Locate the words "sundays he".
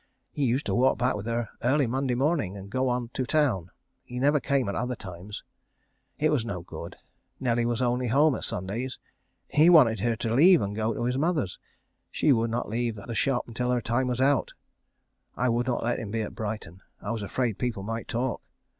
8.41-9.69